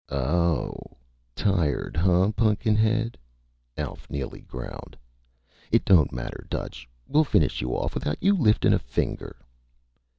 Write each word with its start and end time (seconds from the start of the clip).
"Oh 0.09 0.97
tired, 1.35 1.95
hunh, 1.95 2.33
Pun'kin 2.33 2.75
head?" 2.75 3.19
Alf 3.77 4.09
Neely 4.09 4.41
growled. 4.41 4.97
"It 5.71 5.85
don't 5.85 6.11
matter, 6.11 6.47
Dutch. 6.49 6.89
We'll 7.07 7.23
finish 7.23 7.61
you 7.61 7.77
off 7.77 7.93
without 7.93 8.17
you 8.19 8.35
liftin' 8.35 8.73
a 8.73 8.79
finger!" 8.79 9.35